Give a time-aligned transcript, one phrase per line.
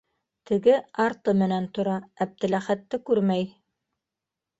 [0.51, 3.45] Теге арты менән тора- Әптеләхәтте күрмәй.